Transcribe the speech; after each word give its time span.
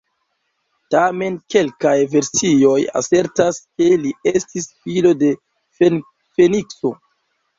Tamen, 0.93 1.35
kelkaj 1.55 1.91
versioj 2.13 2.79
asertas 3.01 3.61
ke 3.81 3.89
li 4.05 4.13
estis 4.31 4.69
filo 4.87 5.11
de 5.21 5.31
Fenikso. 6.39 6.95